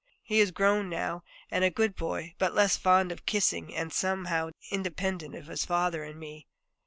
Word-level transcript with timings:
He 0.23 0.39
is 0.39 0.49
grown 0.49 0.89
now 0.89 1.21
and 1.51 1.63
a 1.63 1.69
good 1.69 1.95
boy, 1.95 2.33
but 2.39 2.55
less 2.55 2.75
fond 2.75 3.11
of 3.11 3.27
kissing, 3.27 3.71
and 3.75 3.93
somehow 3.93 4.49
independent 4.71 5.35
of 5.35 5.45
his 5.45 5.63
father 5.63 6.01
and 6.01 6.13
of 6.15 6.19
me. 6.19 6.47